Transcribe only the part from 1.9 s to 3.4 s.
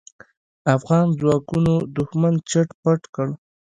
دوښمن چټ پټ کړ.